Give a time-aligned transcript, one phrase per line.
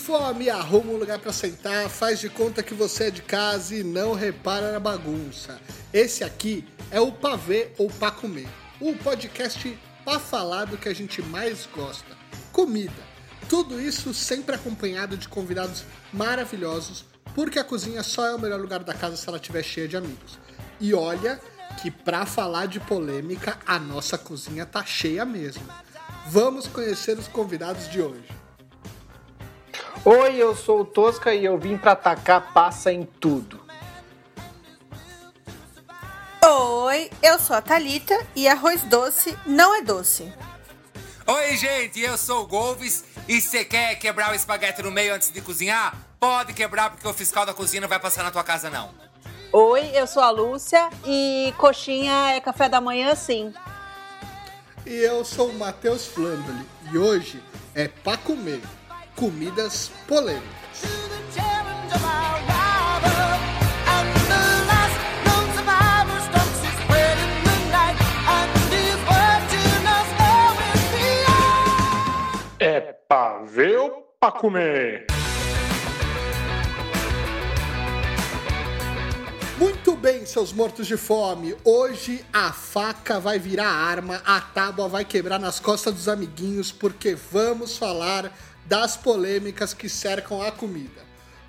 [0.00, 0.48] fome!
[0.48, 4.14] Arruma um lugar pra sentar, faz de conta que você é de casa e não
[4.14, 5.60] repara na bagunça.
[5.92, 8.48] Esse aqui é o Pavê ou Pra Comer,
[8.80, 12.16] o podcast pra falar do que a gente mais gosta:
[12.50, 13.10] comida.
[13.48, 18.82] Tudo isso sempre acompanhado de convidados maravilhosos, porque a cozinha só é o melhor lugar
[18.82, 20.38] da casa se ela estiver cheia de amigos.
[20.80, 21.38] E olha
[21.82, 25.62] que pra falar de polêmica, a nossa cozinha tá cheia mesmo.
[26.28, 28.40] Vamos conhecer os convidados de hoje.
[30.02, 33.60] Oi, eu sou o Tosca e eu vim pra tacar passa em tudo.
[36.42, 40.32] Oi, eu sou a Thalita e arroz doce não é doce.
[41.26, 45.30] Oi, gente, eu sou o Golves e você quer quebrar o espaguete no meio antes
[45.30, 45.94] de cozinhar?
[46.18, 48.94] Pode quebrar porque o fiscal da cozinha não vai passar na tua casa, não.
[49.52, 53.52] Oi, eu sou a Lúcia e coxinha é café da manhã sim.
[54.86, 57.42] E eu sou o Matheus Flandoli e hoje
[57.74, 58.62] é pra comer
[59.20, 60.48] comidas polêmicas.
[72.58, 75.06] É pra ver ou pra comer?
[79.58, 81.54] Muito bem, seus mortos de fome.
[81.62, 87.14] Hoje a faca vai virar arma, a tábua vai quebrar nas costas dos amiguinhos, porque
[87.14, 88.32] vamos falar
[88.70, 91.02] das polêmicas que cercam a comida.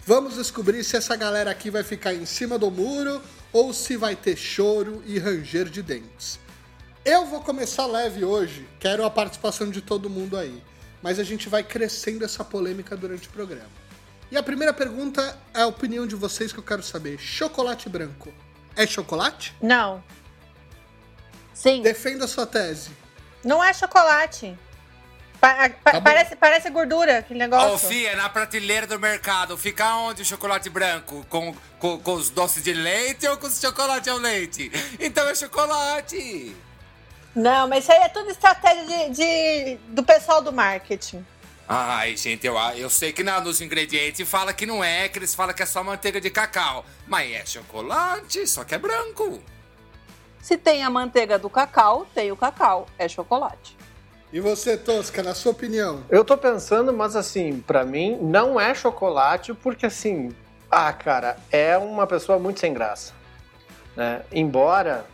[0.07, 3.21] Vamos descobrir se essa galera aqui vai ficar em cima do muro
[3.53, 6.39] ou se vai ter choro e ranger de dentes.
[7.05, 10.63] Eu vou começar leve hoje, quero a participação de todo mundo aí,
[10.99, 13.69] mas a gente vai crescendo essa polêmica durante o programa.
[14.31, 17.19] E a primeira pergunta é a opinião de vocês que eu quero saber.
[17.19, 18.33] Chocolate branco
[18.75, 19.53] é chocolate?
[19.61, 20.03] Não.
[21.53, 22.89] Sim, Defenda a sua tese.
[23.43, 24.57] não é chocolate.
[25.41, 27.89] Pa- pa- Tá parece, parece gordura, aquele Ô, negócio.
[27.89, 31.25] Fia, na prateleira do mercado, fica onde o chocolate branco?
[31.29, 34.71] Com, com, com os doces de leite ou com o chocolate ao leite?
[34.99, 36.55] Então é chocolate!
[37.35, 41.25] Não, mas isso aí é tudo estratégia de, de- do pessoal do marketing.
[41.67, 45.33] Ai, gente, eu, eu sei que na, nos ingredientes fala que não é, que eles
[45.33, 46.85] falam que é só manteiga de cacau.
[47.07, 49.41] Mas é chocolate, só que é branco.
[50.41, 53.77] Se tem a manteiga do cacau, tem o cacau, é chocolate.
[54.33, 56.03] E você, Tosca, na sua opinião?
[56.09, 60.33] Eu tô pensando, mas assim, pra mim não é chocolate, porque assim,
[60.69, 63.13] ah, cara, é uma pessoa muito sem graça.
[63.93, 64.21] Né?
[64.31, 65.05] Embora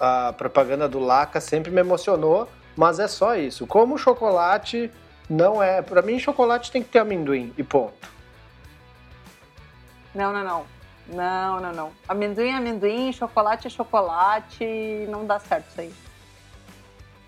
[0.00, 3.64] a propaganda do Laca sempre me emocionou, mas é só isso.
[3.64, 4.90] Como chocolate
[5.30, 5.80] não é.
[5.80, 8.08] Pra mim, chocolate tem que ter amendoim e ponto.
[10.12, 10.74] Não, não, não.
[11.06, 11.92] Não, não, não.
[12.08, 14.64] Amendoim é amendoim, chocolate é chocolate,
[15.08, 15.94] não dá certo isso aí.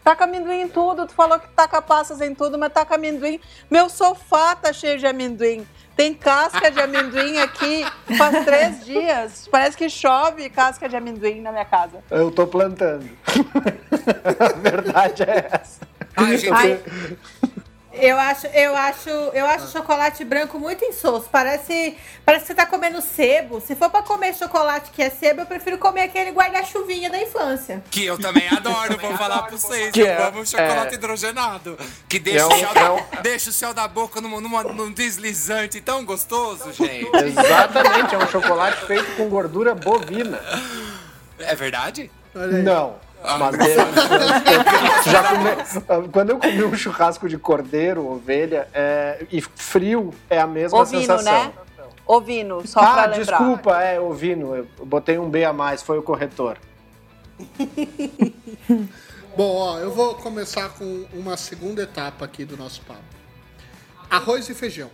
[0.06, 3.40] Taca amendoim em tudo, tu falou que taca passas em tudo, mas taca amendoim.
[3.68, 5.66] Meu sofá tá cheio de amendoim.
[5.96, 7.84] Tem casca de amendoim aqui
[8.16, 9.48] faz três dias.
[9.50, 12.04] Parece que chove casca de amendoim na minha casa.
[12.08, 13.04] Eu tô plantando.
[14.38, 15.80] a verdade é essa.
[16.16, 16.80] Ai, gente, Ai,
[18.00, 21.28] eu acho, eu acho, eu acho chocolate branco muito insosso.
[21.30, 23.60] Parece, parece que você tá comendo sebo.
[23.60, 27.82] Se for pra comer chocolate que é sebo, eu prefiro comer aquele guarda-chuvinha da infância.
[27.90, 29.90] que eu também adoro, vou falar pra vocês.
[29.92, 31.78] Que eu é- amo chocolate é- hidrogenado.
[32.08, 34.40] Que deixa, É o um- céu é da, um- deixa o céu da boca numa,
[34.40, 37.08] numa- num deslizante tão gostoso, gente.
[37.16, 40.40] Exatamente, é um chocolate feito com gordura bovina.
[41.38, 42.10] É verdade?
[42.34, 42.62] Olha aí.
[42.62, 43.05] Não.
[43.26, 50.40] É- já come- quando eu comi um churrasco de cordeiro, ovelha, é, e frio, é
[50.40, 51.32] a mesma Ovino, sensação.
[51.32, 51.52] né?
[52.06, 53.18] Ovino, só pra ah, lembrar.
[53.38, 54.54] desculpa, é ovino.
[54.54, 56.56] Eu botei um B a mais, foi o corretor.
[59.36, 63.02] Bom, ó, eu vou começar com uma segunda etapa aqui do nosso papo.
[64.08, 64.90] Arroz e feijão.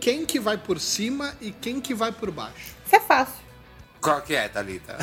[0.00, 2.74] Quem que vai por cima e quem que vai por baixo?
[2.84, 3.44] Isso é fácil.
[4.00, 4.98] Qual que é, Thalita?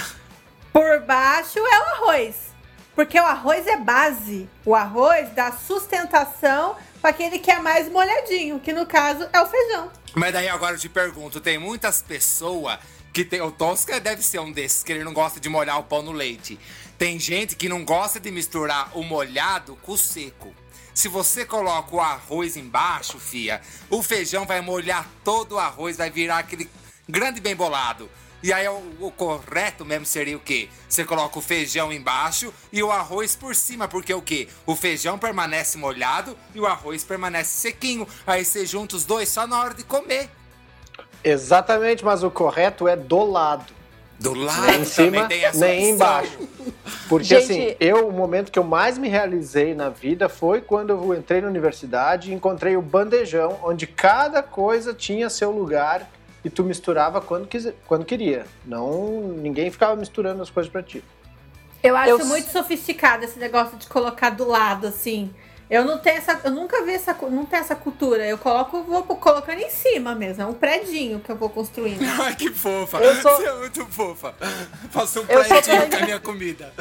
[0.71, 2.35] Por baixo é o arroz.
[2.95, 4.49] Porque o arroz é base.
[4.65, 9.45] O arroz dá sustentação para aquele que é mais molhadinho, que no caso é o
[9.45, 9.91] feijão.
[10.15, 12.77] Mas daí agora eu te pergunto, tem muitas pessoas
[13.13, 13.41] que tem.
[13.41, 16.11] O Tosca deve ser um desses, que ele não gosta de molhar o pão no
[16.11, 16.59] leite.
[16.97, 20.53] Tem gente que não gosta de misturar o molhado com o seco.
[20.93, 26.09] Se você coloca o arroz embaixo, fia, o feijão vai molhar todo o arroz, vai
[26.09, 26.69] virar aquele
[27.07, 28.09] grande bem bolado.
[28.43, 30.67] E aí o, o, correto mesmo seria o quê?
[30.89, 34.47] Você coloca o feijão embaixo e o arroz por cima, porque o quê?
[34.65, 38.07] O feijão permanece molhado e o arroz permanece sequinho.
[38.25, 40.29] Aí você junta os dois só na hora de comer.
[41.23, 43.81] Exatamente, mas o correto é do lado.
[44.19, 46.37] Do lado, nem em cima, nem embaixo.
[47.09, 47.43] Porque Gente...
[47.43, 51.41] assim, eu, o momento que eu mais me realizei na vida foi quando eu entrei
[51.41, 56.07] na universidade e encontrei o bandejão, onde cada coisa tinha seu lugar
[56.43, 58.45] e tu misturava quando, quis, quando queria.
[58.65, 61.03] Não, ninguém ficava misturando as coisas para ti.
[61.83, 62.25] Eu acho eu...
[62.25, 65.33] muito sofisticado esse negócio de colocar do lado, assim.
[65.71, 68.27] Eu não tenho essa, eu nunca vi essa, não tenho essa cultura.
[68.27, 72.01] Eu coloco, vou colocando em cima mesmo, é um predinho que eu vou construindo.
[72.21, 72.97] Ai, que fofa.
[72.97, 73.37] Eu sou...
[73.37, 74.35] Você é muito fofa.
[74.89, 75.87] Faça um predinho pela...
[75.89, 76.73] com a minha comida.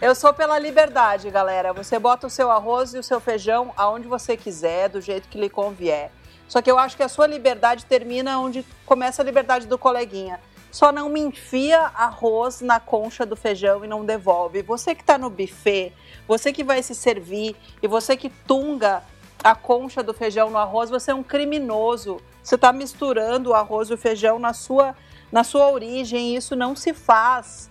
[0.00, 1.72] Eu sou pela liberdade, galera.
[1.72, 5.36] Você bota o seu arroz e o seu feijão aonde você quiser, do jeito que
[5.36, 6.12] lhe convier.
[6.48, 10.40] Só que eu acho que a sua liberdade termina onde começa a liberdade do coleguinha.
[10.70, 14.60] Só não me enfia arroz na concha do feijão e não devolve.
[14.62, 15.92] Você que está no buffet,
[16.26, 19.02] você que vai se servir e você que tunga
[19.42, 22.20] a concha do feijão no arroz, você é um criminoso.
[22.42, 24.96] Você está misturando o arroz e o feijão na sua,
[25.30, 27.70] na sua origem e isso não se faz.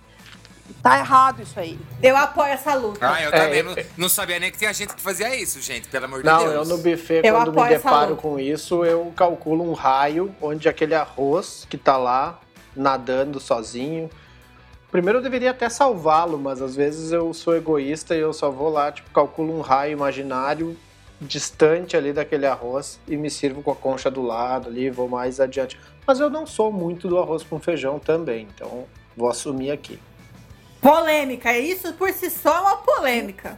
[0.82, 1.78] Tá errado isso aí.
[2.02, 3.06] Eu apoio essa luta.
[3.06, 5.88] Ah, eu também é, não, não, sabia nem que tinha gente que fazia isso, gente,
[5.88, 6.50] pelo amor de não, Deus.
[6.52, 10.68] Não, eu no buffet, eu quando me deparo com isso, eu calculo um raio onde
[10.68, 12.38] aquele arroz que tá lá
[12.76, 14.10] nadando sozinho.
[14.90, 18.68] Primeiro eu deveria até salvá-lo, mas às vezes eu sou egoísta e eu só vou
[18.68, 20.76] lá, tipo, calculo um raio imaginário
[21.20, 25.40] distante ali daquele arroz e me sirvo com a concha do lado ali, vou mais
[25.40, 25.78] adiante.
[26.06, 28.84] Mas eu não sou muito do arroz com feijão também, então
[29.16, 29.98] vou assumir aqui.
[30.84, 33.56] Polêmica, isso por si só é uma polêmica.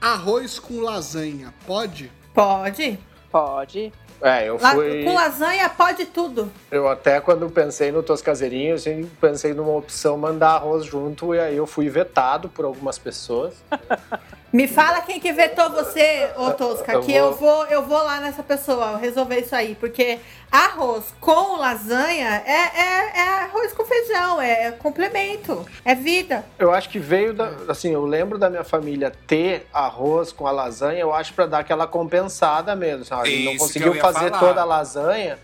[0.00, 2.12] Arroz com lasanha, pode?
[2.32, 2.96] Pode.
[3.28, 3.92] Pode.
[4.22, 5.02] É, eu fui.
[5.02, 6.48] Com lasanha pode tudo.
[6.70, 11.40] Eu até quando pensei no Tos Caseirinhos, assim, pensei numa opção mandar arroz junto e
[11.40, 13.54] aí eu fui vetado por algumas pessoas.
[14.52, 17.20] Me fala quem que vetou você, ô Tosca, eu que vou...
[17.20, 20.18] eu vou eu vou lá nessa pessoa resolver isso aí, porque
[20.50, 26.46] arroz com lasanha é, é, é arroz com feijão, é, complemento, é vida.
[26.58, 30.50] Eu acho que veio da, assim, eu lembro da minha família ter arroz com a
[30.50, 33.28] lasanha, eu acho para dar aquela compensada mesmo, sabe?
[33.28, 34.38] Isso não conseguiu fazer falar.
[34.38, 35.38] toda a lasanha.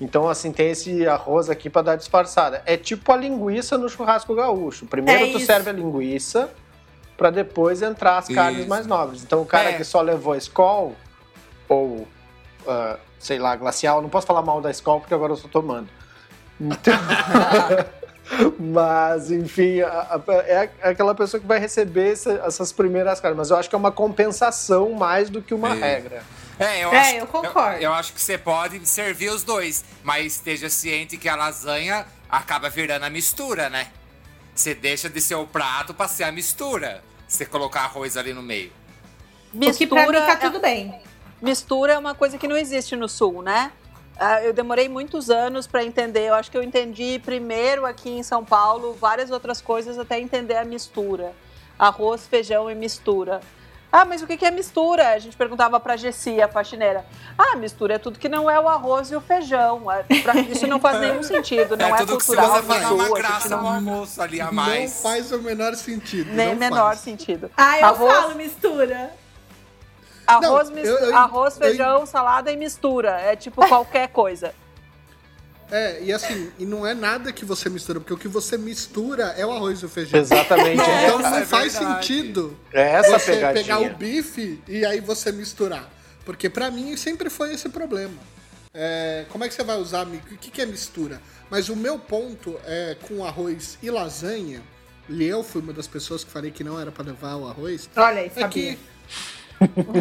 [0.00, 2.62] Então, assim, tem esse arroz aqui para dar disfarçada.
[2.66, 4.86] É tipo a linguiça no churrasco gaúcho.
[4.86, 6.50] Primeiro é tu serve a linguiça,
[7.16, 8.68] para depois entrar as carnes Isso.
[8.68, 9.22] mais nobres.
[9.22, 9.72] Então o cara é.
[9.74, 10.94] que só levou Skol
[11.68, 12.06] ou
[12.66, 15.88] uh, sei lá, glacial, não posso falar mal da Skol porque agora eu estou tomando.
[16.60, 16.94] Então,
[18.58, 23.38] mas enfim, a, a, é aquela pessoa que vai receber essa, essas primeiras carnes.
[23.38, 25.74] Mas eu acho que é uma compensação mais do que uma é.
[25.74, 26.22] regra.
[26.58, 27.76] É, eu, é, acho, eu concordo.
[27.76, 32.06] Eu, eu, acho que você pode servir os dois, mas esteja ciente que a lasanha
[32.30, 33.88] acaba virando a mistura, né?
[34.56, 37.04] Você deixa de ser o prato pra ser a mistura.
[37.28, 38.72] Você colocar arroz ali no meio.
[39.52, 40.98] Mistura, Porque pra mim tá tudo bem.
[41.42, 43.70] Mistura é uma coisa que não existe no sul, né?
[44.18, 46.28] Ah, eu demorei muitos anos para entender.
[46.28, 50.56] Eu acho que eu entendi primeiro aqui em São Paulo várias outras coisas até entender
[50.56, 51.34] a mistura.
[51.78, 53.42] Arroz, feijão e mistura.
[53.98, 55.08] Ah, mas o que é mistura?
[55.12, 57.06] A gente perguntava para a Gessi, a faxineira.
[57.38, 59.90] Ah, mistura é tudo que não é o arroz e o feijão.
[59.90, 60.04] É,
[60.52, 62.60] isso não faz nenhum sentido, não é, é tudo cultural.
[62.60, 63.62] Que você uma graça não...
[63.62, 64.92] no almoço ali a mais.
[64.96, 66.30] Não faz o menor sentido.
[66.30, 66.98] Nem menor faz.
[66.98, 67.50] sentido.
[67.56, 68.14] Ah, eu arroz...
[68.14, 69.14] falo mistura.
[70.26, 72.06] Arroz, não, eu, eu, arroz feijão, eu...
[72.06, 73.18] salada e mistura.
[73.18, 74.54] É tipo qualquer coisa.
[75.70, 79.34] É, e assim, e não é nada que você mistura, porque o que você mistura
[79.36, 80.20] é o arroz e o feijão.
[80.20, 80.80] Exatamente.
[80.80, 83.64] então não é faz sentido é essa você pegadinha.
[83.64, 85.90] pegar o bife e aí você misturar.
[86.24, 88.14] Porque para mim sempre foi esse problema.
[88.72, 90.06] É, como é que você vai usar?
[90.06, 91.20] O que, que é mistura?
[91.50, 94.62] Mas o meu ponto é com arroz e lasanha.
[95.08, 97.88] E eu fui uma das pessoas que falei que não era para levar o arroz.
[97.96, 98.78] Olha aí, é que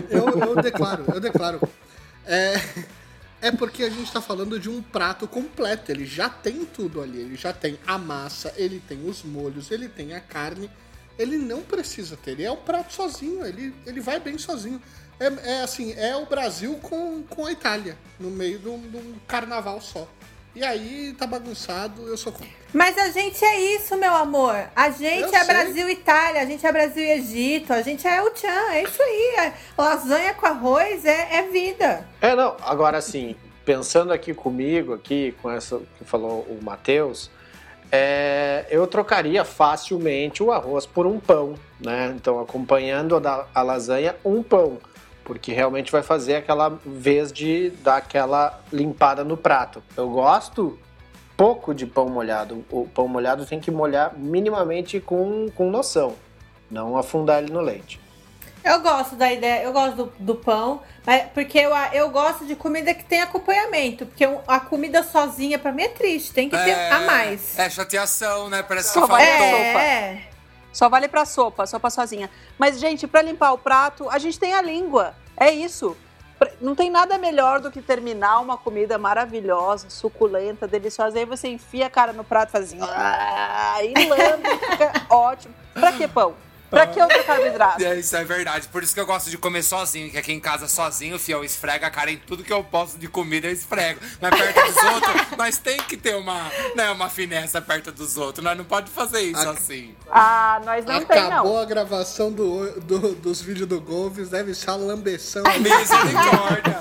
[0.10, 1.62] eu, eu declaro, eu declaro.
[2.25, 2.60] É,
[3.42, 5.92] é porque a gente está falando de um prato completo.
[5.92, 7.20] Ele já tem tudo ali.
[7.20, 10.70] Ele já tem a massa, ele tem os molhos, ele tem a carne.
[11.18, 12.32] Ele não precisa ter.
[12.32, 13.46] Ele é um prato sozinho.
[13.46, 14.82] Ele, ele vai bem sozinho.
[15.20, 18.98] É, é assim, é o Brasil com, com a Itália, no meio de um, de
[18.98, 20.08] um carnaval só.
[20.55, 22.47] E aí tá bagunçado, eu sou contra.
[22.74, 24.55] Mas a gente é isso, meu amor.
[24.74, 25.53] A gente eu é sei.
[25.53, 28.83] Brasil e Itália, a gente é Brasil e Egito, a gente é o Tchan, é
[28.83, 29.35] isso aí.
[29.39, 32.07] É lasanha com arroz é, é vida.
[32.21, 33.35] É, não, agora assim,
[33.65, 37.29] pensando aqui comigo, aqui, com essa que falou o Matheus,
[37.91, 42.13] é, eu trocaria facilmente o arroz por um pão, né?
[42.15, 44.77] Então, acompanhando a, a lasanha, um pão.
[45.25, 49.84] Porque realmente vai fazer aquela vez de dar aquela limpada no prato.
[49.98, 50.79] Eu gosto
[51.36, 52.63] pouco de pão molhado.
[52.70, 56.15] O pão molhado tem que molhar minimamente com, com noção,
[56.70, 58.00] não afundar ele no leite.
[58.63, 62.55] Eu gosto da ideia, eu gosto do, do pão, mas porque eu, eu gosto de
[62.55, 64.08] comida que tem acompanhamento.
[64.08, 66.34] Porque a comida sozinha, pra mim, é triste.
[66.34, 67.60] Tem que ter a mais.
[67.60, 68.63] É chateação, né?
[68.63, 69.50] Parece Só que vale faltou.
[69.50, 69.82] sopa.
[69.82, 70.22] É,
[70.75, 72.29] Só vale pra sopa, sopa sozinha.
[72.60, 75.13] Mas, gente, pra limpar o prato, a gente tem a língua.
[75.38, 75.96] É isso.
[76.60, 81.17] Não tem nada melhor do que terminar uma comida maravilhosa, suculenta, deliciosa.
[81.17, 82.79] Aí você enfia a cara no prato e faz assim.
[82.84, 85.55] "Ah", E lambe, fica ótimo.
[85.74, 86.36] Pra que pão?
[86.69, 87.84] Pra que outro carboidrato?
[87.86, 88.67] É, isso é verdade.
[88.69, 91.43] Por isso que eu gosto de comer sozinho, que aqui em casa sozinho, fio, eu
[91.43, 94.00] esfrego a cara em tudo que eu posso de comida, eu esfrego.
[94.19, 98.43] Mas perto dos outros, nós tem que ter uma, né, uma finessa perto dos outros.
[98.43, 99.95] Nós não pode fazer isso A- assim.
[100.12, 101.62] Ah, nós não tem, Acabou não.
[101.62, 106.79] a gravação do, do- dos vídeos do Golves, deve ser a lambeção Misericórdia.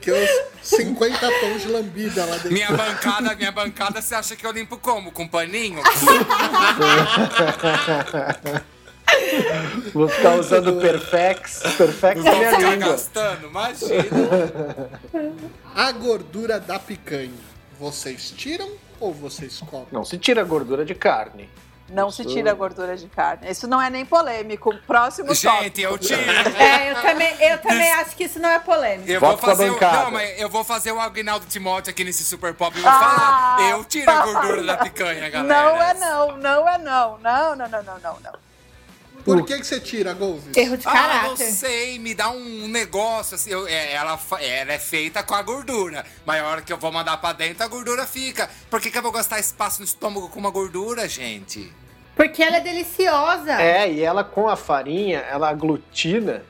[0.00, 0.30] que os
[0.62, 2.52] 50 pães de lambida lá dentro.
[2.52, 5.10] Minha bancada, minha bancada, você acha que eu limpo como?
[5.12, 5.80] Com paninho?
[9.92, 11.62] Vou ficar usando Perfex.
[11.76, 12.88] Perfex Vou é minha ficar língua.
[12.90, 13.46] gastando?
[13.46, 14.90] Imagina.
[15.74, 17.30] A gordura da picanha,
[17.78, 19.86] vocês tiram ou vocês comem?
[19.90, 21.48] Não se tira a gordura de carne.
[21.90, 23.50] Não se tira a gordura de carne.
[23.50, 24.74] Isso não é nem polêmico.
[24.86, 25.62] Próximo tópico.
[25.62, 26.20] Gente, eu tiro.
[26.56, 29.10] é, eu também, eu também acho que isso não é polêmico.
[29.10, 32.54] Eu vou fazer o, não, mas eu vou fazer o Agnaldo Timóteo aqui nesse Super
[32.54, 33.70] Pop e vou Ah, falar.
[33.70, 35.62] Eu tiro a gordura da picanha, galera.
[35.62, 37.18] Não é não, não é não.
[37.18, 38.49] Não, não, não, não, não, não.
[39.24, 40.56] Por que, que você tira, Golves?
[40.56, 40.96] Erro de Ah, não
[41.36, 41.50] caráter.
[41.52, 43.50] sei, me dá um negócio assim.
[43.50, 46.04] eu- é, ela, ela é feita com a gordura.
[46.26, 48.48] Mas a hora que eu vou mandar pra dentro, a gordura fica.
[48.70, 51.72] Por que, que eu vou gastar espaço no estômago com uma gordura, gente?
[52.16, 53.52] Porque ela é deliciosa.
[53.62, 56.42] É, e ela com a farinha, ela aglutina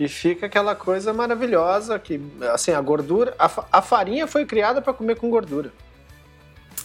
[0.00, 2.20] e fica aquela coisa maravilhosa que,
[2.54, 5.72] assim, a gordura, a, a farinha foi criada para comer com gordura.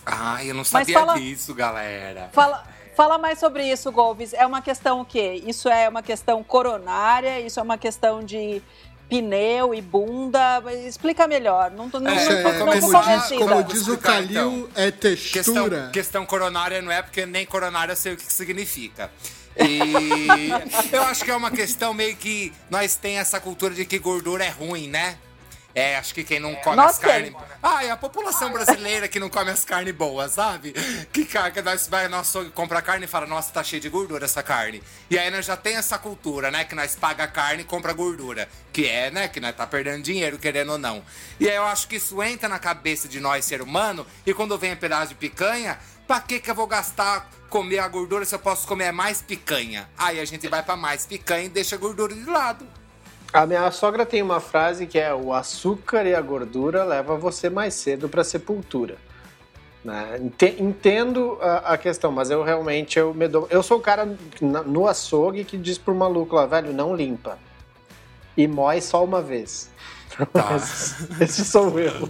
[0.05, 2.29] Ai, eu não sabia fala- disso, galera.
[2.33, 4.33] Fala, fala mais sobre isso, Golves.
[4.33, 5.41] É uma questão o quê?
[5.45, 7.39] Isso é uma questão coronária?
[7.39, 8.61] Isso é uma questão de
[9.09, 10.63] pneu e bunda?
[10.87, 11.71] Explica melhor.
[11.71, 14.13] Não, tô- não, É, não, é, como não tô como, diz, como diz o explicar,
[14.13, 14.69] Calil, então.
[14.75, 15.89] é Questão, textura.
[15.93, 19.11] questão coronária não é porque nem coronária eu sei o que que significa.
[19.55, 20.49] E
[20.91, 24.43] eu acho que é uma questão meio que nós tem essa cultura de que gordura
[24.43, 25.17] é ruim, né?
[25.75, 27.33] É, acho que quem não come Nós as carnes.
[27.61, 30.73] Ah, é a população brasileira que não come as carnes boas, sabe?
[31.11, 31.27] Que
[31.63, 34.83] nós vai no açougue comprar carne e fala, nossa, tá cheio de gordura essa carne.
[35.09, 36.63] E aí nós já tem essa cultura, né?
[36.63, 38.47] Que nós paga a carne e compra gordura.
[38.71, 39.27] Que é, né?
[39.27, 41.03] Que nós tá perdendo dinheiro, querendo ou não.
[41.39, 44.57] E aí eu acho que isso entra na cabeça de nós, ser humano, e quando
[44.57, 48.35] vem um pedaço de picanha, pra que que eu vou gastar comer a gordura se
[48.35, 49.89] eu posso comer mais picanha?
[49.97, 52.82] Aí a gente vai pra mais picanha e deixa a gordura de lado.
[53.33, 57.49] A minha sogra tem uma frase que é: o açúcar e a gordura levam você
[57.49, 58.95] mais cedo para sepultura.
[59.83, 60.19] Né?
[60.21, 63.47] Ente- Entendo a, a questão, mas eu realmente eu me dou.
[63.49, 64.07] Eu sou o cara
[64.39, 67.37] no açougue que diz pro maluco lá, velho, não limpa.
[68.37, 69.69] E mói só uma vez.
[70.31, 70.53] Tá.
[70.55, 72.07] Esse, esse sou eu.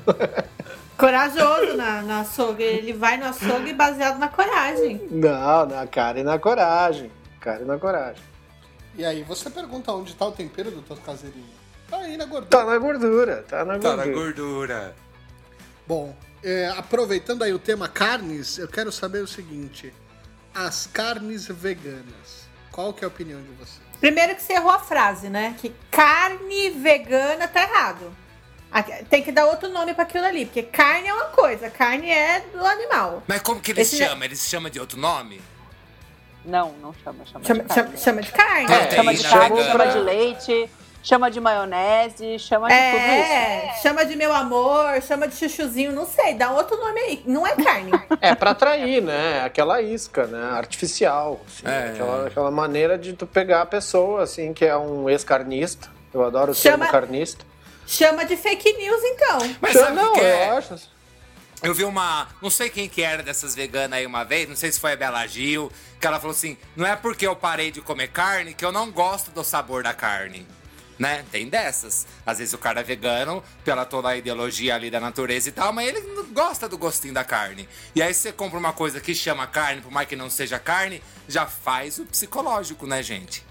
[0.97, 2.63] Corajoso na, no açougue.
[2.63, 5.01] Ele vai no açougue baseado na coragem.
[5.09, 7.09] Não, na cara e na coragem.
[7.39, 8.21] Cara e na coragem.
[8.95, 11.49] E aí você pergunta onde tá o tempero do teu caseirinho.
[11.89, 12.49] Tá aí na gordura.
[12.49, 14.05] Tá na gordura, tá na Tá gordura.
[14.05, 14.95] na gordura.
[15.87, 19.93] Bom, é, aproveitando aí o tema carnes, eu quero saber o seguinte.
[20.53, 22.47] As carnes veganas.
[22.71, 23.79] Qual que é a opinião de você?
[23.99, 25.55] Primeiro que você errou a frase, né?
[25.59, 28.11] Que carne vegana tá errado.
[29.09, 32.39] Tem que dar outro nome pra aquilo ali, porque carne é uma coisa, carne é
[32.51, 33.21] do animal.
[33.27, 34.23] Mas como que eles Esse- chamam?
[34.23, 35.39] Eles chamam de outro nome?
[36.45, 37.73] Não, não chama, chama, Chama, de carne.
[37.73, 38.73] chama- chama de carne.
[38.73, 40.69] É, chama de carne, chama de leite,
[41.01, 43.31] chama de maionese, chama de tudo isso.
[43.31, 47.23] É, chama de meu amor, chama de chuchuzinho, não sei, dá outro nome aí.
[47.25, 47.91] Não é carne.
[48.21, 49.41] É pra atrair, né?
[49.45, 50.51] Aquela isca, né?
[50.57, 51.39] Artificial.
[51.47, 51.91] assim, É.
[51.93, 55.89] aquela, aquela maneira de tu pegar a pessoa, assim, que é um ex-carnista.
[56.13, 57.45] Eu adoro o Chama- termo carnista.
[57.87, 59.37] Chama de fake news, então.
[59.59, 60.49] Mas Chama- não, que é?
[60.51, 60.92] eu acho.
[61.63, 62.27] Eu vi uma.
[62.41, 64.95] Não sei quem que era dessas veganas aí uma vez, não sei se foi a
[64.97, 68.65] Bela Gil, que ela falou assim: não é porque eu parei de comer carne que
[68.65, 70.45] eu não gosto do sabor da carne.
[70.99, 71.23] Né?
[71.31, 72.05] Tem dessas.
[72.25, 75.71] Às vezes o cara é vegano, pela toda a ideologia ali da natureza e tal,
[75.71, 77.67] mas ele não gosta do gostinho da carne.
[77.95, 81.01] E aí você compra uma coisa que chama carne, por mais que não seja carne,
[81.29, 83.43] já faz o psicológico, né, gente?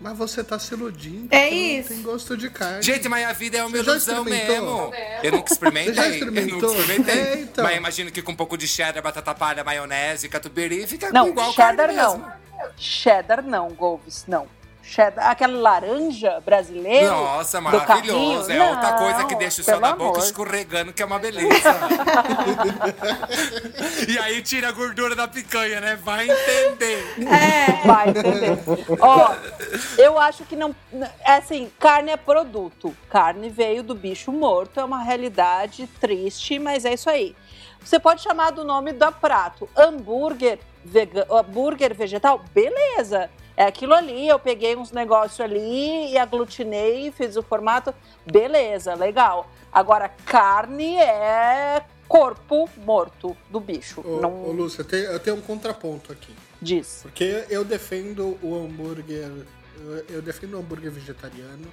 [0.00, 1.28] Mas você tá se iludindo.
[1.34, 1.90] É isso.
[1.90, 2.82] Não tem gosto de carne.
[2.82, 4.92] Gente, mas a vida é uma Você ilusão mesmo.
[5.22, 5.94] Eu nunca experimentei.
[5.94, 6.60] Você já Eu experimentou?
[6.70, 7.18] nunca experimentei.
[7.20, 7.64] É, então.
[7.64, 11.50] Mas imagino que com um pouco de cheddar, batata palha, maionese, catupiry, fica Não, igual
[11.52, 12.18] cheddar carne não.
[12.18, 12.32] mesmo.
[12.76, 14.46] Cheddar não, Golves, não.
[14.86, 17.10] Cheddar, aquele laranja brasileiro.
[17.10, 18.50] Nossa, maravilhoso.
[18.50, 20.24] É outra Não, coisa que deixa o céu na boca amor.
[20.24, 21.48] escorregando, que é uma beleza.
[24.08, 25.96] e aí tira a gordura da picanha, né?
[25.96, 27.04] Vai entender.
[27.26, 27.86] É.
[27.86, 28.58] Vai entender.
[29.00, 29.34] Ó,
[29.98, 30.74] eu acho que não.
[31.20, 32.96] É assim, carne é produto.
[33.10, 37.34] Carne veio do bicho morto, é uma realidade triste, mas é isso aí.
[37.80, 39.68] Você pode chamar do nome do prato.
[39.76, 43.30] Hambúrguer, vega, hambúrguer vegetal, beleza.
[43.56, 47.94] É aquilo ali, eu peguei uns negócios ali e aglutinei, fiz o formato,
[48.30, 49.50] beleza, legal.
[49.72, 54.02] Agora, carne é corpo morto do bicho.
[54.06, 56.34] Ô, não ô, Lúcia, eu tenho, eu tenho um contraponto aqui.
[56.60, 57.00] diz.
[57.02, 59.30] Porque eu defendo o hambúrguer.
[59.78, 61.68] eu- Eu defendo o hambúrguer vegetariano.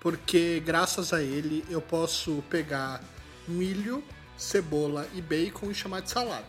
[0.00, 3.00] Porque graças a ele eu posso pegar
[3.46, 4.02] milho,
[4.36, 6.46] cebola e bacon e chamar de salada.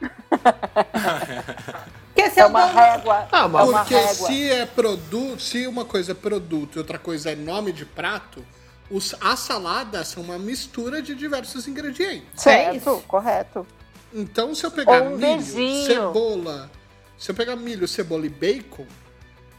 [2.14, 3.26] Porque esse É é, uma régua.
[3.32, 4.26] Ah, mas é uma Porque régua.
[4.26, 8.44] se é produto, se uma coisa é produto e outra coisa é nome de prato,
[8.90, 12.28] os, as saladas são uma mistura de diversos ingredientes.
[12.36, 13.02] Certo, É isso.
[13.08, 13.66] correto.
[14.12, 15.86] Então, se eu pegar um milho, beijinho.
[15.86, 16.70] cebola,
[17.16, 18.84] se eu pegar milho, cebola e bacon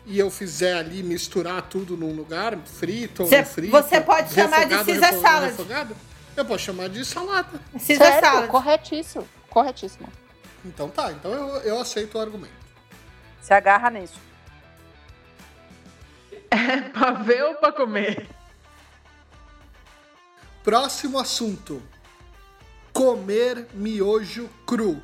[0.05, 4.65] e eu fizer ali misturar tudo num lugar, frito ou não frito, você pode chamar
[4.65, 5.43] de Caesar refogado, salad.
[5.50, 5.95] refogado,
[6.38, 7.60] eu posso chamar de salada.
[7.88, 8.48] Caesar salad.
[8.48, 9.27] corretíssimo.
[9.50, 10.07] Corretíssimo.
[10.65, 12.53] Então tá, então eu, eu aceito o argumento.
[13.41, 14.20] Se agarra nisso.
[16.93, 18.27] pra ver ou pra comer?
[20.63, 21.82] Próximo assunto.
[22.93, 25.01] Comer miojo cru.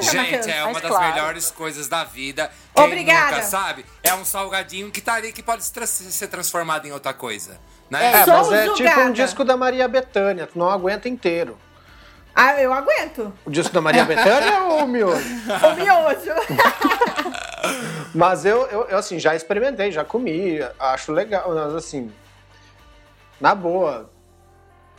[0.00, 1.14] Gente, é uma Mas das claro.
[1.14, 2.50] melhores coisas da vida.
[2.74, 3.36] Quem Obrigada.
[3.36, 7.58] nunca sabe, é um salgadinho que tá ali que pode ser transformado em outra coisa.
[7.90, 8.12] Né?
[8.12, 11.58] É, Sou mas é tipo um disco da Maria Bethânia, tu não aguenta inteiro.
[12.34, 13.32] Ah, eu aguento.
[13.44, 15.34] O disco da Maria Bethânia ou o miojo?
[15.62, 16.32] O miojo.
[18.14, 22.12] Mas eu, eu, eu, assim, já experimentei, já comi, acho legal, mas assim,
[23.40, 24.08] na boa,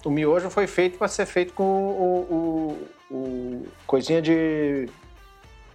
[0.04, 2.78] o miojo foi feito para ser feito com o,
[3.10, 4.90] o, o coisinha de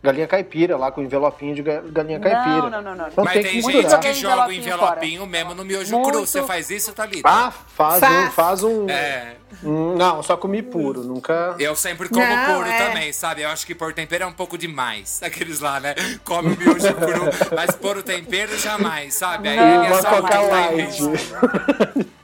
[0.03, 2.63] galinha caipira, lá com envelopinho de ga- galinha caipira.
[2.63, 3.07] Não, não, não, não.
[3.17, 6.11] Não Mas tem tem, gente que joga o Envelopinho envelopinho mesmo no miojo Muito.
[6.11, 6.21] cru.
[6.27, 7.29] Você faz isso, Thalita?
[7.29, 8.15] Ah, faz, Faz.
[8.29, 11.55] um, faz um, É, um- Não, só comi puro, nunca.
[11.59, 12.87] eu sempre como Não, puro é.
[12.89, 13.43] também, sabe?
[13.43, 15.21] Eu acho que pôr tempero é um pouco demais.
[15.25, 15.95] Aqueles lá, né?
[16.25, 19.49] Come o miojo cru, mas pôr o tempero jamais, sabe?
[19.49, 20.99] Aí Não, ele é só que tá Light.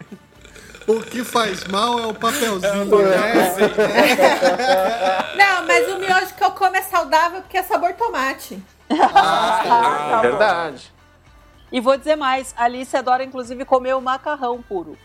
[0.86, 3.34] O que faz mal é o papelzinho, É.
[3.34, 3.56] né?
[5.36, 8.62] Não, mas o miojo que eu como é saudável porque é sabor tomate.
[8.90, 10.92] Ah, É verdade.
[11.72, 14.96] E vou dizer mais, a Alice adora inclusive comer o macarrão puro.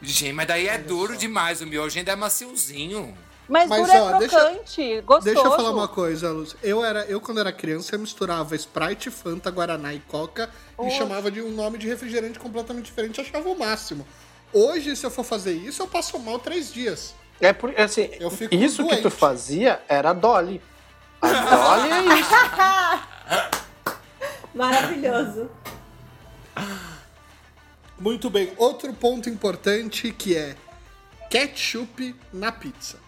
[0.00, 1.60] Gente, mas daí é duro demais.
[1.60, 3.14] O miojo ainda é maciozinho.
[3.48, 5.24] Mas, Mas, duro ó, é deixa- crocante, gostoso.
[5.34, 6.56] Deixa eu falar uma coisa, Luz.
[6.62, 10.48] Eu, era, eu, quando era criança, eu misturava Sprite, Fanta, Guaraná e Coca
[10.82, 14.06] e chamava de um nome de refrigerante completamente diferente e achava o máximo.
[14.52, 17.14] Hoje, se eu for fazer isso, eu passo mal três dias.
[17.40, 19.16] É por, assim, Eu fico isso que tu doente.
[19.16, 20.60] fazia era Dolly.
[21.20, 22.30] A Dolly é isso.
[24.54, 25.50] Maravilhoso.
[27.98, 28.52] Muito bem.
[28.56, 30.54] Outro ponto importante que é
[31.30, 32.98] ketchup na pizza.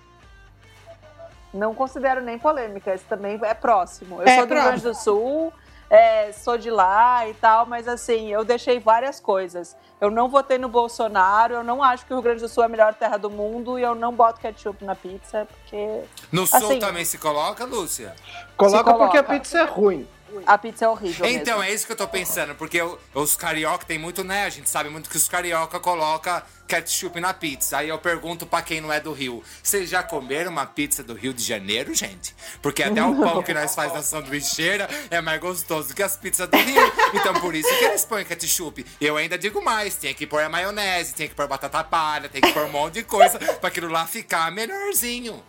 [1.52, 4.20] Não considero nem polêmica, esse também é próximo.
[4.20, 5.52] Eu É sou do Rio Grande do Sul,
[5.94, 9.76] é, sou de lá e tal, mas assim, eu deixei várias coisas.
[10.00, 12.66] Eu não votei no Bolsonaro, eu não acho que o Rio Grande do Sul é
[12.66, 16.02] a melhor terra do mundo e eu não boto ketchup na pizza, porque
[16.32, 18.14] No sul Assim- também se coloca, Lúcia?
[18.56, 19.04] Coloca, coloca.
[19.04, 20.06] porque a pizza é ruim.
[20.46, 21.70] A pizza é horrível Então, mesmo.
[21.70, 24.44] é isso que eu tô pensando, porque o- os carioca tem muito, né?
[24.44, 27.76] A gente sabe muito que os carioca colocam ketchup na pizza.
[27.78, 31.14] Aí eu pergunto pra quem não é do Rio: vocês já comeram uma pizza do
[31.14, 32.34] Rio de Janeiro, gente?
[32.62, 36.48] Porque até o pão que nós faz na sanduicheira é mais gostoso que as pizzas
[36.48, 36.92] do Rio.
[37.12, 38.84] Então por isso que eles põem ketchup.
[39.00, 42.40] Eu ainda digo mais: tem que pôr a maionese, tem que pôr batata palha, tem
[42.40, 45.42] que pôr um monte de coisa pra aquilo lá ficar melhorzinho.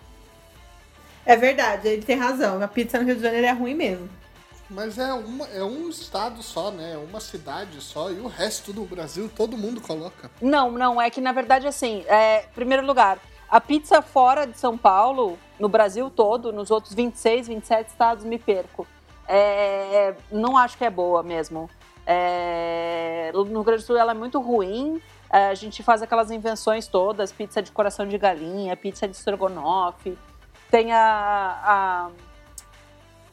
[1.25, 2.61] É verdade, ele tem razão.
[2.61, 4.07] A pizza no Rio de Janeiro é ruim mesmo.
[4.69, 6.93] Mas é, uma, é um estado só, né?
[6.93, 8.09] É uma cidade só.
[8.09, 10.31] E o resto do Brasil, todo mundo coloca.
[10.41, 14.75] Não, não, é que na verdade, assim, é, primeiro lugar, a pizza fora de São
[14.77, 18.87] Paulo, no Brasil todo, nos outros 26, 27 estados, me perco.
[19.27, 21.69] É, não acho que é boa mesmo.
[22.07, 25.01] É, no Rio Grande do Sul ela é muito ruim.
[25.31, 30.17] É, a gente faz aquelas invenções todas, pizza de coração de galinha, pizza de estrogonofe.
[30.71, 32.09] Tem a- a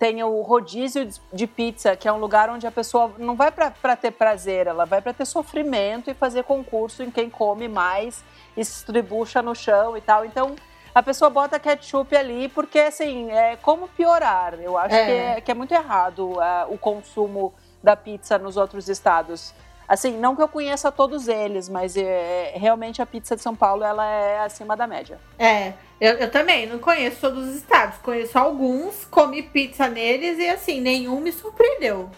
[0.03, 3.95] tem o rodízio de- pizza, que é um lugar onde a pessoa não vai para
[3.95, 8.25] ter prazer, ela vai para ter sofrimento e fazer concurso em quem come mais
[8.57, 10.25] e se estribucha no chão e tal.
[10.25, 10.57] Então,
[10.93, 14.55] a pessoa bota ketchup ali, porque assim, é como piorar.
[14.61, 15.05] Eu acho É.
[15.07, 19.55] que, é, que é muito errado ah, o consumo da pizza nos outros estados.
[19.87, 23.85] Assim, não que eu conheça todos eles, mas é, realmente a pizza de São Paulo
[23.85, 25.21] ela é acima da média.
[25.39, 30.49] É, eu, eu também não conheço todos os estados, conheço alguns, comi pizza neles e
[30.49, 32.11] assim, nenhum me surpreendeu.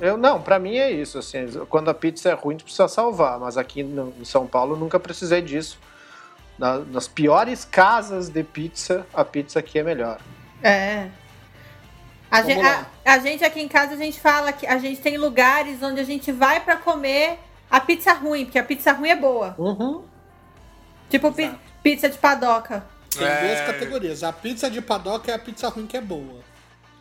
[0.00, 1.18] Eu não, pra mim é isso.
[1.18, 3.38] Assim, quando a pizza é ruim, tu precisa salvar.
[3.40, 5.78] Mas aqui no- em São Paulo nunca precisei disso.
[6.58, 10.20] Na- nas piores casas de pizza, a pizza aqui é melhor.
[10.62, 11.08] É.
[12.30, 15.16] A gente, a, a gente aqui em casa, a gente fala que a gente tem
[15.16, 17.38] lugares onde a gente vai pra comer
[17.70, 19.54] a pizza ruim, porque a pizza ruim é boa.
[19.56, 20.04] Uhum.
[21.08, 21.50] Tipo pi-
[21.82, 22.84] pizza de padoca.
[23.18, 23.46] Tem É.
[23.46, 24.22] duas categorias.
[24.22, 26.40] A pizza de padoca é a pizza ruim que é boa.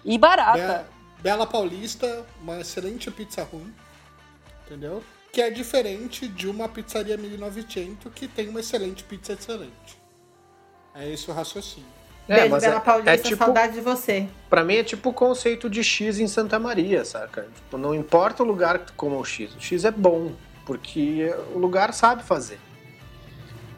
[0.03, 0.85] E barata.
[0.89, 3.73] Be- Bela Paulista, uma excelente pizza ruim.
[4.65, 5.03] Entendeu?
[5.31, 9.97] Que é diferente de uma pizzaria 1900 que tem uma excelente pizza excelente.
[10.95, 11.87] É esse o raciocínio.
[12.27, 14.27] Beijo, mas Bela é- Paulista, é tipo- saudade de você.
[14.49, 17.47] Pra mim é tipo o conceito de X em Santa Maria, saca?
[17.55, 20.33] Tipo, não importa o lugar que tu coma o X, o X é bom,
[20.65, 22.59] porque o lugar sabe fazer.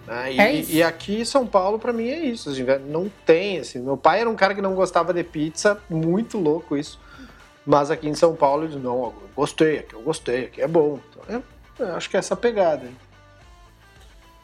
[0.10, 0.34] Né?
[0.34, 0.72] E, É isso.
[0.72, 2.50] e aqui em São Paulo, pra mim, é isso.
[2.50, 3.80] assim, não tem, assim.
[3.80, 7.00] Meu pai era um cara que não gostava de pizza, muito louco isso.
[7.66, 10.68] Mas aqui em São Paulo, ele diz, não, eu gostei, aqui eu gostei, aqui é
[10.68, 11.00] bom.
[11.12, 11.42] Então,
[11.80, 12.86] é- eu acho que é essa pegada.
[12.86, 12.98] hein?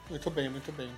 [0.09, 0.89] Muito bem, muito bem.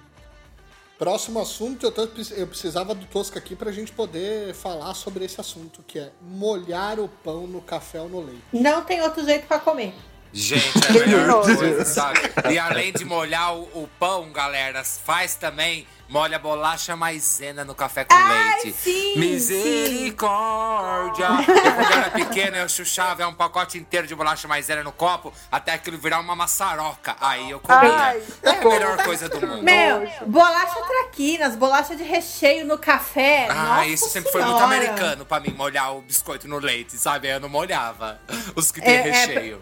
[0.97, 5.39] Próximo assunto, eu, tô- eu precisava do Tosca aqui pra gente poder falar sobre esse
[5.39, 8.41] assunto, que é molhar o pão no café ou no leite.
[8.51, 9.93] Não tem outro jeito pra comer.
[10.33, 12.19] Gente, é a melhor coisa, sabe?
[12.51, 18.03] E além de molhar o, o pão, galera, faz também, molha bolacha maisena no café
[18.05, 18.73] com leite.
[18.77, 21.27] sim, Misericórdia!
[21.47, 25.73] Eu, quando era pequena, eu chuchava um pacote inteiro de bolacha maisena no copo, até
[25.73, 27.15] aquilo virar uma maçaroca.
[27.19, 27.97] Aí eu comia.
[27.97, 29.63] Ai, é a melhor coisa do mundo.
[29.63, 33.47] Meu, bolacha traquinas, bolacha de recheio no café.
[33.49, 34.75] Ah, Nossa isso sempre foi muito Senhora.
[34.75, 37.27] americano pra mim, molhar o biscoito no leite, sabe?
[37.27, 38.19] Eu não molhava
[38.55, 39.61] os que tem É, é, recheio.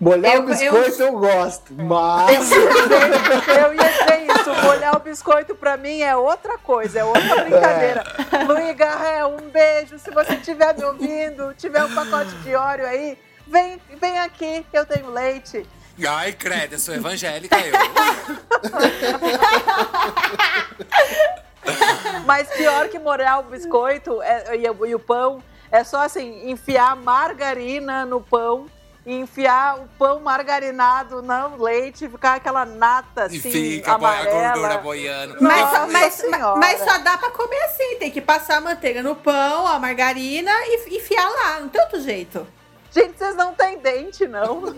[0.00, 2.50] Molhar Eu- o biscoito eu, gosto, mas.
[2.52, 8.04] Eu ia dizer isso, molhar o biscoito pra mim é outra coisa, é outra brincadeira.
[8.46, 9.98] Luiz Garré, um beijo.
[9.98, 14.78] Se você estiver me ouvindo, tiver um pacote de óleo aí, vem, vem aqui que
[14.78, 15.66] eu tenho leite.
[16.08, 17.74] Ai, credo, eu sou evangélica, eu.
[22.26, 26.50] Mas pior que molhar o biscoito é- e, o- e o pão é só assim,
[26.50, 28.66] enfiar margarina no pão.
[29.06, 34.06] E enfiar o pão margarinado no leite, ficar aquela nata E assim, fica a, bo-
[34.06, 34.48] a amarela.
[34.52, 35.36] gordura boiando.
[35.40, 36.22] Mas, mas,
[36.58, 40.50] mas só dá pra comer assim, tem que passar a manteiga no pão, a margarina
[40.66, 42.46] e enfiar lá, não tem outro jeito.
[42.90, 44.62] Gente, vocês não têm dente, não.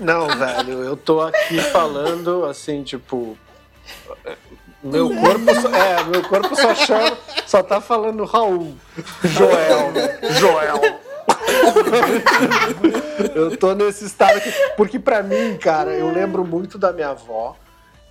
[0.00, 3.36] Não, velho, eu tô aqui falando assim, tipo.
[4.82, 8.74] Meu corpo só, é, meu corpo só chama, só tá falando Raul,
[9.22, 9.92] Joel,
[10.38, 11.00] Joel.
[13.34, 17.56] Eu tô nesse estado aqui, porque pra mim, cara, eu lembro muito da minha avó,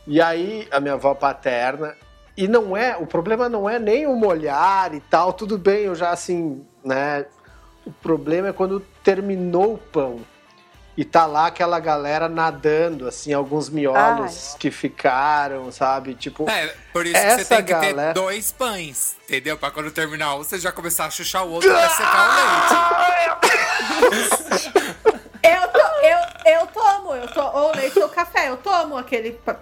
[0.05, 1.95] e aí a minha avó paterna,
[2.37, 5.95] e não é, o problema não é nem o molhar e tal, tudo bem, eu
[5.95, 7.25] já assim, né?
[7.85, 10.19] O problema é quando terminou o pão.
[10.99, 16.13] E tá lá aquela galera nadando, assim, alguns miolos que ficaram, sabe?
[16.13, 19.57] Tipo, É, por isso que Essa você tem que galera- ter dois pães, entendeu?
[19.57, 23.39] Pra quando terminar um, você já começar a chuchar o outro até secar
[25.41, 29.55] Eu, to, eu, eu tomo, eu to, ou leite ou café, eu tomo aquele pra,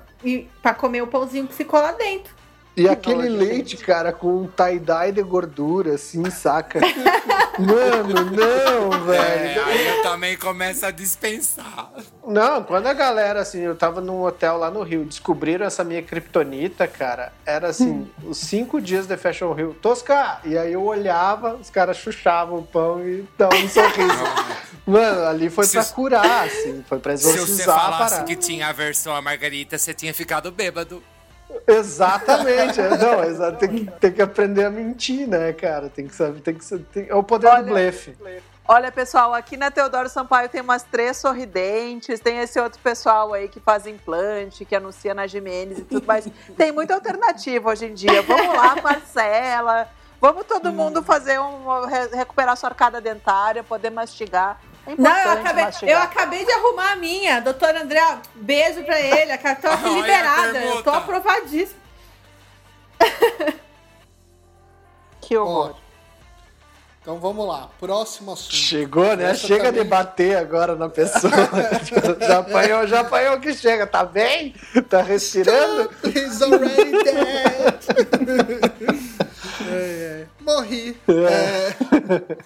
[0.60, 2.34] pra comer o pãozinho que ficou lá dentro.
[2.78, 6.80] E aquele nojo, leite, cara, com um tie-dye de gordura, assim, saca?
[7.58, 9.14] Mano, não.
[9.14, 9.66] É, velho.
[9.66, 11.92] aí eu também começo a dispensar.
[12.26, 16.04] Não, quando a galera, assim, eu tava num hotel lá no Rio, descobriram essa minha
[16.04, 20.40] kriptonita, cara, era assim, os cinco dias de Fashion Rio, Tosca!
[20.46, 24.24] E aí eu olhava, os caras chuchavam o pão e davam um sorriso.
[24.86, 28.36] Mano, ali foi Se pra os- curar, assim, foi pra Se você exorcizar falasse que
[28.36, 31.02] tinha a versão a Margarita, você tinha ficado bêbado.
[31.68, 32.80] Exatamente.
[32.80, 35.90] é, Não, exa- tem, que, tem que aprender a mentir, né, cara?
[35.90, 36.40] Tem que saber.
[36.42, 38.16] Tem que, ser- tem- é o poder Olha, do blefe.
[38.70, 43.48] Olha, pessoal, aqui na Teodoro Sampaio tem umas três sorridentes, tem esse outro pessoal aí
[43.48, 46.28] que faz implante, que anuncia na Jimenez e tudo mais.
[46.58, 48.22] Tem muita alternativa hoje em dia.
[48.24, 49.88] Vamos lá, parcela.
[50.20, 51.86] Vamos todo mundo fazer um.
[51.86, 54.60] re- recuperar sua arcada dentária, poder mastigar.
[54.88, 55.96] É Não, eu acabei, mastigar.
[55.96, 57.42] eu acabei de arrumar a minha.
[57.42, 58.02] Doutor André,
[58.36, 59.32] beijo pra ele.
[59.34, 60.58] A cartão aqui liberada.
[60.60, 61.80] Eu tô aprovadíssima.
[65.22, 65.76] Que Ó, horror.
[67.02, 68.56] então vamos lá, próximo assunto.
[68.56, 69.32] Chegou, né?
[69.32, 71.34] Essa chega também- de bater agora na pessoa.
[72.26, 73.86] já apanhou, já apanhou que chega.
[73.86, 74.56] Tá bem?
[74.90, 75.92] Tá respirando?
[76.06, 77.80] He's already dead.
[79.70, 79.74] É,
[80.24, 80.26] é.
[80.40, 80.98] Morri.
[81.10, 82.38] É.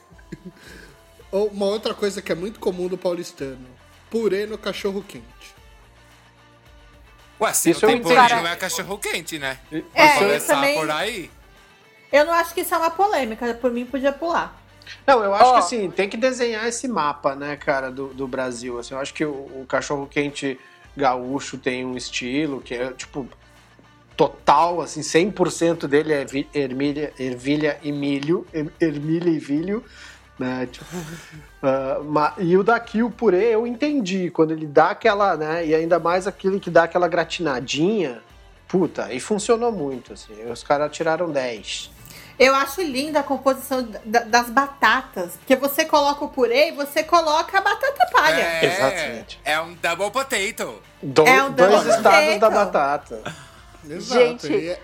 [1.31, 3.67] Ou Uma outra coisa que é muito comum do paulistano:
[4.09, 5.25] purê no cachorro quente.
[7.39, 9.57] Ué, se Isso não eu tem purê, não é cachorro quente, né?
[9.93, 11.31] É, começar também- por aí.
[12.11, 13.53] Eu não acho que isso é uma polêmica.
[13.55, 14.61] Por mim, podia pular.
[15.07, 15.53] Não, eu acho Ó.
[15.53, 18.77] que assim, tem que desenhar esse mapa, né, cara, do, do Brasil.
[18.77, 20.59] Assim, eu acho que o, o cachorro quente
[20.97, 23.27] gaúcho tem um estilo que é, tipo,
[24.17, 29.83] total, assim, 100% dele é vi- ermilha, ervilha e milho, er- ermilha e vilho,
[30.41, 30.85] né, tipo,
[31.63, 35.73] ah, ma- e o daqui, o purê, eu entendi, quando ele dá aquela, né, e
[35.75, 38.21] ainda mais aquele que dá aquela gratinadinha,
[38.67, 41.91] puta, aí funcionou muito, assim, os caras tiraram 10.
[42.39, 45.33] Eu acho linda a composição da- das batatas.
[45.33, 48.41] Porque você coloca o purê e você coloca a batata palha.
[48.41, 49.39] É, Exatamente.
[49.45, 50.81] É um double potato.
[51.03, 52.51] Do- É um dois double estados da potato.
[52.53, 53.21] batata.
[53.87, 54.19] Exato.
[54.19, 54.53] Gente.
[54.53, 54.79] e é-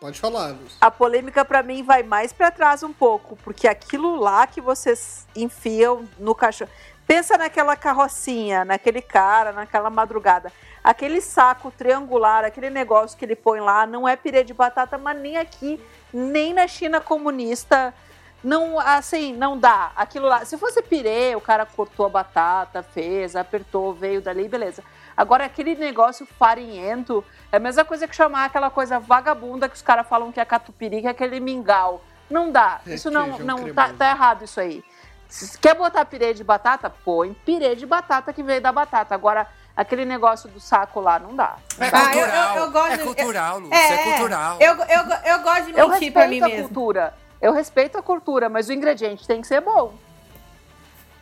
[0.00, 0.76] Pode falar, Luz.
[0.80, 5.26] A polêmica pra mim vai mais pra trás um pouco, porque aquilo lá que vocês
[5.34, 6.70] enfiam no cachorro.
[7.04, 10.52] Pensa naquela carrocinha, naquele cara, naquela madrugada.
[10.84, 15.18] Aquele saco triangular, aquele negócio que ele põe lá, não é pirê de batata, mas
[15.18, 15.80] nem aqui,
[16.12, 17.92] nem na China comunista.
[18.44, 19.90] Não, assim, não dá.
[19.96, 20.44] Aquilo lá.
[20.44, 24.84] Se fosse pirê, o cara cortou a batata, fez, apertou, veio dali, beleza.
[25.18, 29.82] Agora, aquele negócio farinhento é a mesma coisa que chamar aquela coisa vagabunda que os
[29.82, 32.00] caras falam que é catupiry, que é aquele mingau.
[32.30, 32.80] Não dá.
[32.86, 34.84] Isso não, Requeijão não tá, tá errado isso aí.
[35.28, 39.12] Se quer botar pirê de batata, põe pirê de batata que veio da batata.
[39.12, 39.44] Agora,
[39.76, 41.56] aquele negócio do saco lá, não dá.
[41.80, 42.56] É Ah, eu- eu- cultural.
[42.58, 43.76] eu gosto é de- cultural, Lúcia.
[43.76, 44.56] É, cultural.
[44.60, 46.68] Eu, eu, eu gosto de Eu mentir pra mim respeito a mesmo.
[46.68, 47.14] cultura.
[47.42, 49.94] Eu respeito a cultura, mas o ingrediente tem que ser bom.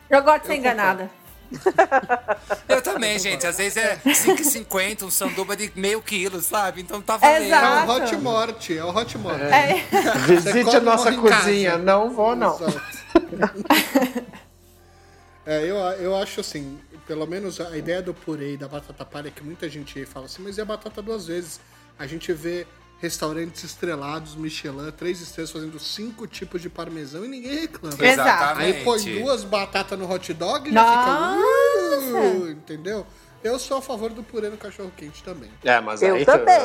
[0.07, 1.09] Eu gosto de ser Eu enganada.
[2.67, 3.45] Eu também, gente.
[3.47, 6.81] Às vezes é 5,50, um sanduba de meio quilo, sabe?
[6.81, 7.43] Então tá valendo.
[7.43, 7.91] É Exato.
[7.91, 9.43] o Hot Morte, é o Hot Morte.
[9.43, 9.83] É.
[10.27, 11.77] Visite come a nossa cozinha.
[11.77, 12.55] Não vou, não.
[12.55, 12.81] Exato.
[15.45, 19.29] É, eu, eu acho assim, pelo menos a ideia do purê e da batata palha
[19.29, 21.61] é que muita gente fala assim, mas e a batata duas vezes?
[21.97, 22.67] A gente vê
[22.99, 28.05] restaurantes estrelados, Michelin, três estrelas fazendo cinco tipos de parmesão e ninguém reclama.
[28.05, 28.59] Exato.
[28.59, 32.01] Aí põe duas batatas no hot dog e já Nossa!
[32.01, 32.17] fica.
[32.17, 33.05] Uh, entendeu?
[33.43, 35.49] Eu sou a favor do purê no cachorro quente também.
[35.63, 36.25] É, mas Eu aí...
[36.25, 36.59] também.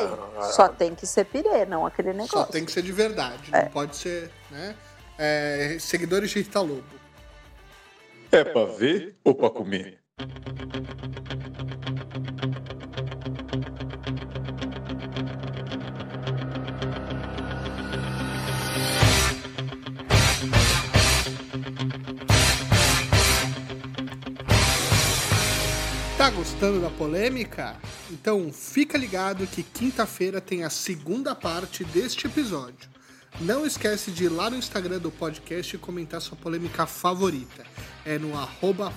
[0.51, 2.39] Só tem que ser pirê, não aquele negócio.
[2.39, 4.75] Só tem que ser de verdade, não pode ser, né?
[5.17, 6.83] É, seguidores de Rita Lobo.
[8.31, 9.99] É pra ver ou pra comer?
[26.63, 27.75] Gostando da polêmica?
[28.09, 32.89] Então fica ligado que quinta-feira tem a segunda parte deste episódio.
[33.41, 37.65] Não esquece de ir lá no Instagram do podcast e comentar sua polêmica favorita.
[38.05, 38.93] É no arroba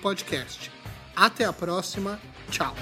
[0.00, 0.70] Podcast.
[1.16, 2.20] Até a próxima.
[2.50, 2.74] Tchau.